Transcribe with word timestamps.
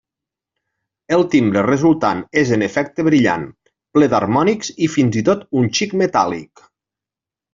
El 1.17 1.25
timbre 1.33 1.61
resultant 1.65 2.23
és 2.43 2.53
en 2.55 2.63
efecte 2.69 3.05
brillant, 3.09 3.45
ple 3.97 4.09
d'harmònics 4.15 4.73
i 4.87 4.91
fins 4.97 5.21
i 5.23 5.25
tot 5.31 5.45
un 5.63 5.71
xic 5.81 5.95
metàl·lic. 6.05 6.65